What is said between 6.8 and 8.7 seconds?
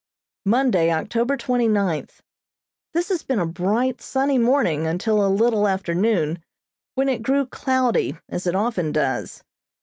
when it grew cloudy, as it